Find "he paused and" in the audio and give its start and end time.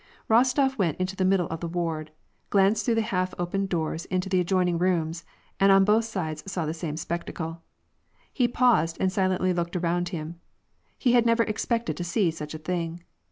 8.33-9.11